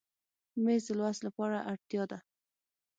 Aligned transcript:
مېز 0.63 0.83
د 0.87 0.89
لوست 0.99 1.21
لپاره 1.27 1.57
اړتیا 1.71 2.03
ده. 2.11 2.19